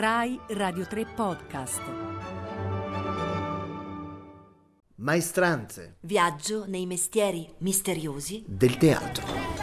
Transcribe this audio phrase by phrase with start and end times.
[0.00, 1.80] Rai Radio 3 Podcast.
[4.94, 9.57] Maestranze Viaggio nei mestieri misteriosi del teatro.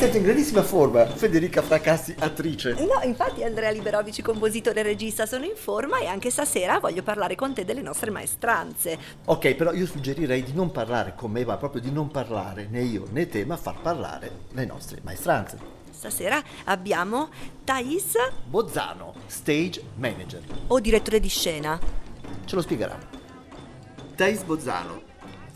[0.00, 2.72] Sento in grandissima forma, Federica Fracassi, attrice.
[2.72, 7.34] No, infatti Andrea Liberovici, compositore e regista, sono in forma e anche stasera voglio parlare
[7.34, 8.96] con te delle nostre maestranze.
[9.26, 12.80] Ok, però io suggerirei di non parlare con me, ma proprio di non parlare né
[12.80, 15.58] io né te, ma far parlare le nostre maestranze.
[15.90, 17.28] Stasera abbiamo
[17.62, 18.14] Thais
[18.46, 20.40] Bozzano, stage manager.
[20.68, 21.78] o direttore di scena.
[22.46, 22.98] Ce lo spiegherà.
[24.16, 25.02] Thais Bozzano,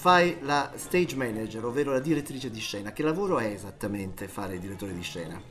[0.05, 2.93] fai la stage manager, ovvero la direttrice di scena.
[2.93, 5.43] Che lavoro è esattamente fare il direttore di scena?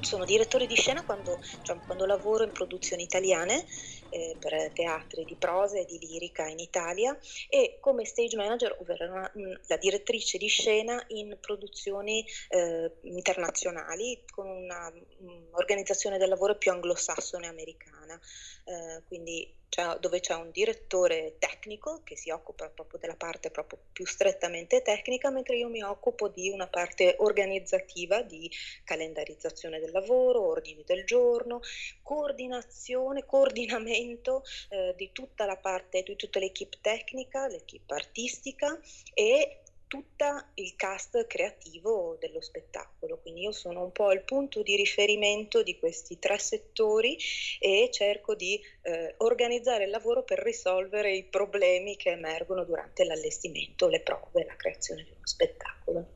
[0.00, 3.64] Sono direttore di scena quando, cioè, quando lavoro in produzioni italiane
[4.10, 7.18] eh, per teatri di prosa e di lirica in Italia
[7.48, 14.22] e come stage manager, ovvero una- mh, la direttrice di scena in produzioni eh, internazionali
[14.30, 18.20] con un'organizzazione del lavoro più anglosassone americana.
[18.66, 19.50] Eh, quindi
[19.98, 25.30] dove c'è un direttore tecnico che si occupa proprio della parte proprio più strettamente tecnica,
[25.30, 28.48] mentre io mi occupo di una parte organizzativa di
[28.84, 31.60] calendarizzazione del lavoro, ordini del giorno,
[32.02, 38.78] coordinazione, coordinamento eh, di tutta la parte, di tutta l'equipe tecnica, l'equipe artistica
[39.12, 39.63] e
[39.94, 43.18] tutta il cast creativo dello spettacolo.
[43.18, 47.16] Quindi io sono un po' il punto di riferimento di questi tre settori
[47.60, 53.86] e cerco di eh, organizzare il lavoro per risolvere i problemi che emergono durante l'allestimento,
[53.86, 56.06] le prove, la creazione di uno spettacolo.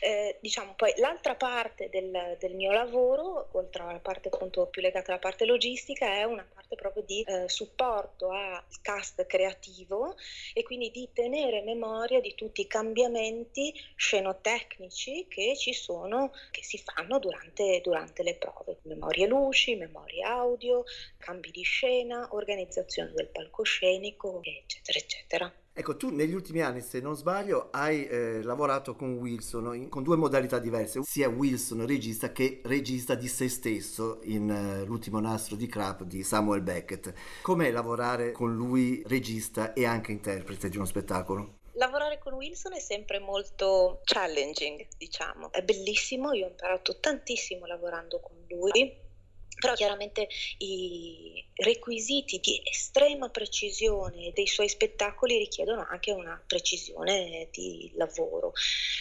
[0.00, 5.10] Eh, diciamo poi l'altra parte del, del mio lavoro, oltre alla parte appunto più legata
[5.10, 6.46] alla parte logistica, è una
[6.86, 10.16] proprio di eh, supporto al cast creativo
[10.52, 16.78] e quindi di tenere memoria di tutti i cambiamenti scenotecnici che ci sono, che si
[16.78, 18.78] fanno durante, durante le prove.
[18.82, 20.84] Memorie luci, memorie audio,
[21.18, 25.65] cambi di scena, organizzazione del palcoscenico, eccetera, eccetera.
[25.78, 30.02] Ecco, tu negli ultimi anni, se non sbaglio, hai eh, lavorato con Wilson in- con
[30.02, 35.54] due modalità diverse, sia Wilson regista che regista di se stesso in eh, L'ultimo nastro
[35.54, 37.12] di Crap di Samuel Beckett.
[37.42, 41.58] Com'è lavorare con lui regista e anche interprete di uno spettacolo?
[41.72, 45.52] Lavorare con Wilson è sempre molto challenging, diciamo.
[45.52, 49.04] È bellissimo, io ho imparato tantissimo lavorando con lui.
[49.58, 50.28] Però chiaramente
[50.58, 58.52] i requisiti di estrema precisione dei suoi spettacoli richiedono anche una precisione di lavoro.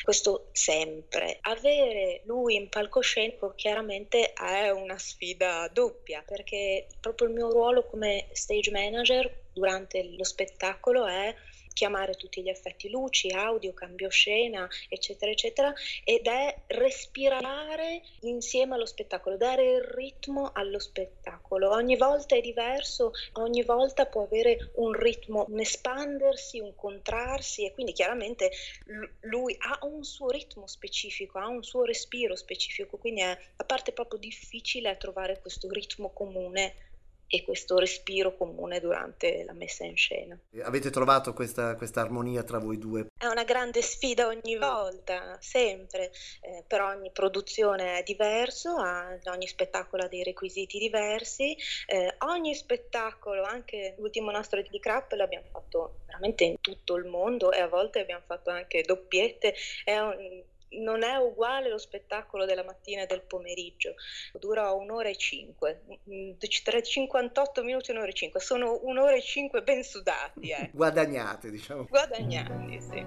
[0.02, 1.40] Questo sempre.
[1.42, 8.30] Avere lui in palcoscenico chiaramente è una sfida doppia, perché proprio il mio ruolo come
[8.32, 11.34] stage manager durante lo spettacolo è
[11.76, 15.74] chiamare tutti gli effetti luci, audio, cambio scena, eccetera, eccetera,
[16.06, 21.70] ed è respirare insieme allo spettacolo, dare il ritmo allo spettacolo.
[21.72, 27.74] Ogni volta è diverso, ogni volta può avere un ritmo, un espandersi, un contrarsi e
[27.74, 28.52] quindi chiaramente
[29.22, 33.92] lui ha un suo ritmo specifico, ha un suo respiro specifico, quindi è la parte
[33.92, 36.94] proprio difficile trovare questo ritmo comune
[37.28, 40.38] e questo respiro comune durante la messa in scena.
[40.64, 43.08] Avete trovato questa, questa armonia tra voi due?
[43.18, 49.48] È una grande sfida ogni volta, sempre, eh, per ogni produzione è diverso, ha- ogni
[49.48, 51.56] spettacolo ha dei requisiti diversi,
[51.88, 57.52] eh, ogni spettacolo, anche l'ultimo nastro di Crap l'abbiamo fatto veramente in tutto il mondo
[57.52, 62.64] e a volte abbiamo fatto anche doppiette, è un- non è uguale lo spettacolo della
[62.64, 63.94] mattina e del pomeriggio,
[64.34, 66.32] dura un'ora e cinque, mm,
[66.64, 70.70] tra 58 minuti e un'ora e cinque, sono un'ora e cinque ben sudati, eh.
[70.74, 71.86] Guadagnate, diciamo.
[71.86, 73.06] guadagnati, sì.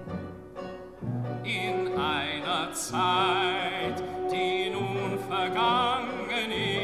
[1.43, 6.78] In einer Zeit, die nun vergangen ist,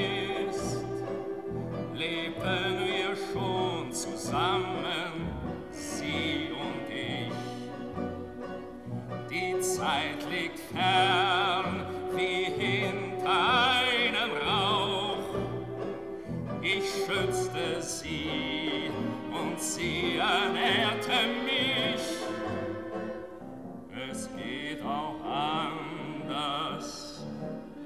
[24.26, 27.24] Es geht auch anders.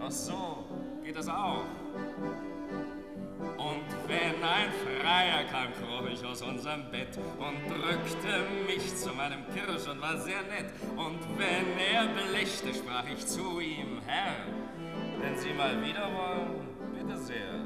[0.01, 0.63] Ach so,
[1.03, 1.65] geht das auch?
[3.57, 9.43] Und wenn ein Freier kam, kroch ich aus unserem Bett und drückte mich zu meinem
[9.53, 10.71] Kirsch und war sehr nett.
[10.95, 14.45] Und wenn er belechte, sprach ich zu ihm, Herr,
[15.21, 17.65] wenn Sie mal wieder wollen, bitte sehr.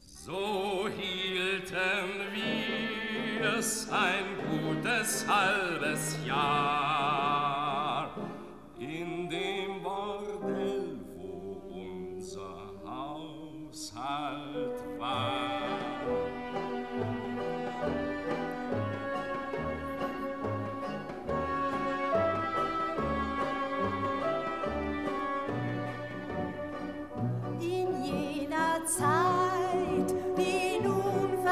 [0.00, 6.85] So hielten wir es ein gutes halbes Jahr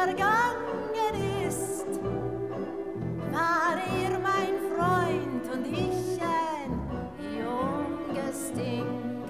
[0.04, 1.86] vergangen ist,
[3.32, 6.72] war er mein Freund und ich ein
[7.38, 9.22] junges Ding.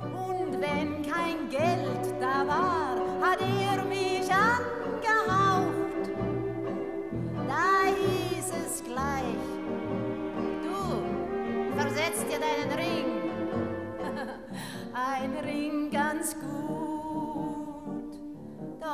[0.00, 4.83] Und wenn kein Geld da war, hat er mich angehaucht.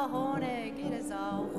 [0.00, 1.50] Da ohne geht es auch.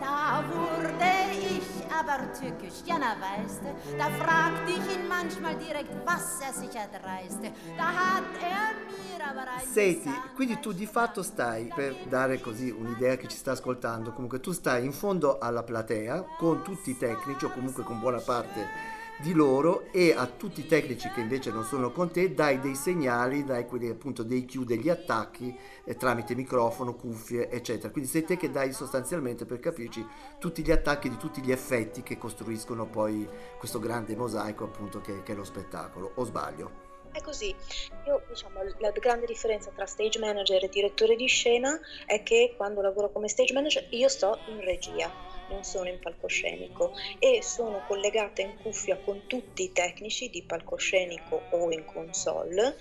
[0.00, 5.90] Da wurde ich aber tückisch, ja na weißt du, da fragte ich ihn manchmal direkt,
[6.04, 7.52] was er sich erdreiste.
[7.76, 9.06] Da hat er mir
[9.72, 14.12] Senti, quindi tu di fatto stai, per dare così un'idea a chi ci sta ascoltando,
[14.12, 18.20] comunque tu stai in fondo alla platea con tutti i tecnici o comunque con buona
[18.20, 22.60] parte di loro e a tutti i tecnici che invece non sono con te dai
[22.60, 27.90] dei segnali, dai quelli appunto dei cue degli attacchi eh, tramite microfono, cuffie eccetera.
[27.90, 30.06] Quindi sei te che dai sostanzialmente per capirci
[30.38, 33.26] tutti gli attacchi di tutti gli effetti che costruiscono poi
[33.58, 36.85] questo grande mosaico appunto che, che è lo spettacolo, o sbaglio?
[37.16, 37.56] È così.
[38.04, 42.82] Io, diciamo, la grande differenza tra stage manager e direttore di scena è che quando
[42.82, 45.10] lavoro come stage manager io sto in regia,
[45.48, 51.40] non sono in palcoscenico e sono collegata in cuffia con tutti i tecnici di palcoscenico
[51.52, 52.76] o in console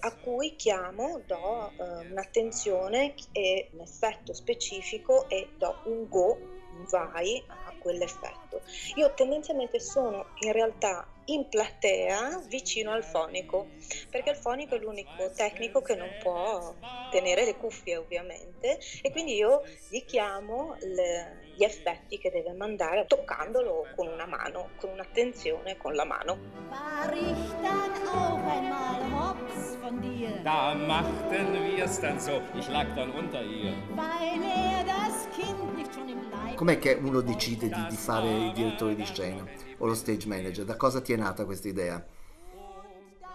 [0.00, 6.36] a cui chiamo, do eh, un'attenzione e un effetto specifico e do un go,
[6.76, 8.60] un vai a quell'effetto.
[8.96, 13.68] Io tendenzialmente sono in realtà in platea vicino al fonico,
[14.10, 16.74] perché il fonico è l'unico tecnico che non può
[17.10, 23.04] tenere le cuffie ovviamente e quindi io gli chiamo le- gli effetti che deve mandare
[23.06, 26.38] toccandolo con una mano, con un'attenzione con la mano.
[26.70, 32.86] War ich dann auch einmal hops von dir, Da machten wir's dann so, ich lag
[32.94, 33.72] dann unter ihr.
[33.90, 38.28] weil er das Kind nicht schon im Leib Com'è che uno decide di, di fare
[38.28, 39.44] il direttore di scena
[39.78, 40.64] o lo stage manager?
[40.64, 42.04] Da cosa ti è nata questa idea?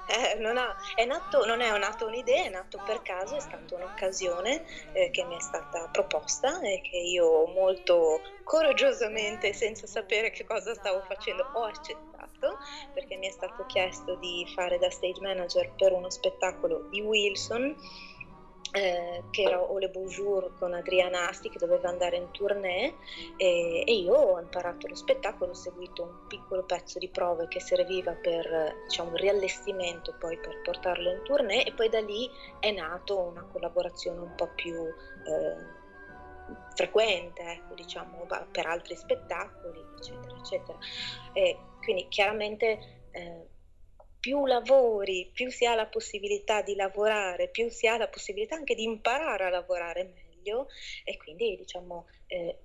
[0.05, 3.75] Eh, non, ha- è nato, non è nato un'idea, è nato per caso, è stata
[3.75, 10.43] un'occasione eh, che mi è stata proposta e che io molto coraggiosamente, senza sapere che
[10.43, 12.59] cosa stavo facendo, ho accettato
[12.91, 17.73] perché mi è stato chiesto di fare da stage manager per uno spettacolo di Wilson
[18.73, 22.95] eh, che era Ole Bonjour con Adriana Asti che doveva andare in tournée
[23.37, 27.59] e, e io ho imparato lo spettacolo, ho seguito un piccolo pezzo di prove che
[27.59, 32.27] serviva per diciamo, il riallestimento poi per portarlo in tournée e poi da lì
[32.59, 35.81] è nato una collaborazione un po' più eh,
[36.75, 40.77] frequente, ecco, diciamo, per altri spettacoli, eccetera, eccetera.
[41.33, 43.47] E quindi chiaramente eh,
[44.23, 48.73] più lavori, più si ha la possibilità di lavorare, più si ha la possibilità anche
[48.73, 50.69] di imparare a lavorare meglio
[51.03, 52.57] e quindi diciamo eh,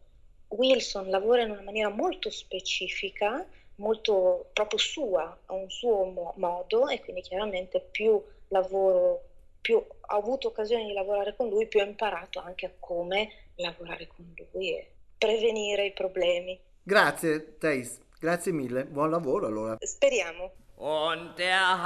[0.51, 3.45] Wilson lavora in una maniera molto specifica,
[3.79, 9.25] molto proprio sua, ha un suo mo- modo e quindi chiaramente più lavoro,
[9.61, 14.07] più ho avuto occasione di lavorare con lui, più ho imparato anche a come lavorare
[14.07, 16.57] con lui e prevenire i problemi.
[16.85, 19.77] Grazie Thais, grazie mille, buon lavoro allora.
[19.81, 20.53] Speriamo.
[20.79, 21.83] Und der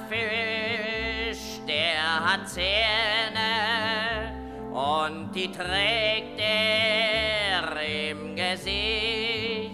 [0.00, 0.16] Haiffisch,
[1.68, 4.32] der hat Zähne
[4.72, 7.78] und die trägt er
[8.10, 9.70] im Gesicht.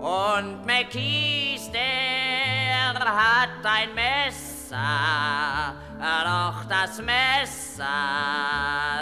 [0.00, 7.84] Und McKees, der hat ein Messer, doch das Messer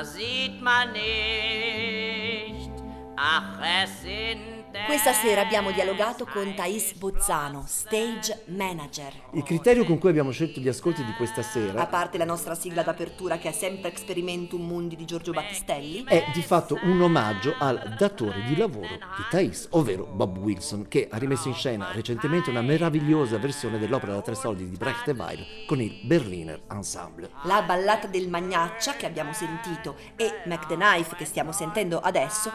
[0.02, 2.72] sieht man nicht.
[3.16, 4.51] Ach, es sind
[4.86, 9.12] Questa sera abbiamo dialogato con Thais Bozzano, stage manager.
[9.32, 12.54] Il criterio con cui abbiamo scelto gli ascolti di questa A sera parte la nostra
[12.54, 17.54] sigla d'apertura che è sempre Experimentum Mundi di Giorgio Battistelli, è di fatto un omaggio
[17.58, 22.50] al datore di lavoro di Thais, ovvero Bob Wilson, che ha rimesso in scena recentemente
[22.50, 27.30] una meravigliosa versione dell'opera da tre soldi di Brecht e Weil con il Berliner Ensemble.
[27.44, 32.50] la ballata del Magnaccia che abbiamo sentito e Mac the Knife che stiamo sentendo adesso,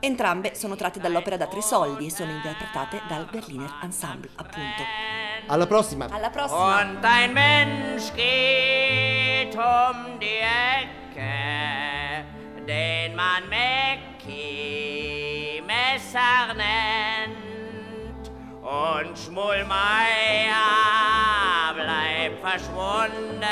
[0.00, 4.82] entrambe sono tratte dall'opera da tre soldi e sono interpretate dal Berliner Ensemble, appunto.
[5.46, 6.06] Alla prossima!
[6.10, 6.80] Alla prossima!
[6.80, 12.24] Und ein Mensch geht um die Ecke,
[12.66, 14.08] den man Mac
[15.68, 17.36] Messer nennt.
[18.62, 20.54] Und Schmullmeier
[21.74, 23.46] bleibt verschwunden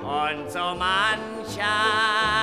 [0.00, 2.33] und so mancher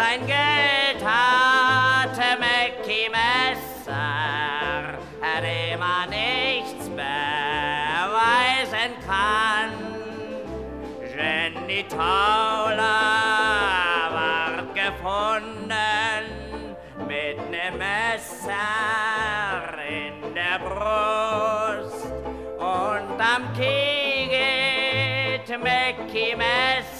[0.00, 4.98] sein Geld hatte Mackie Messer,
[5.42, 9.72] dem er nichts beweisen kann.
[11.14, 12.78] Jenny Tauler
[14.16, 16.22] ward gefunden
[17.06, 18.56] mit nem Messer
[19.86, 22.06] in der Brust
[22.56, 26.99] und am Knie geht Mackie Messer,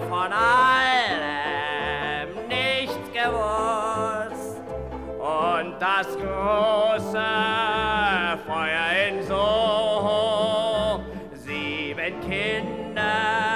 [0.00, 1.68] von allem
[2.48, 4.60] nichts gewusst.
[5.18, 7.28] Und das große
[8.46, 11.00] Feuer in Soho,
[11.34, 13.55] sieben Kinder